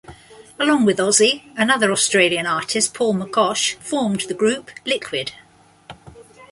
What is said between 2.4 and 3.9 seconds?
artist, Paul McCosh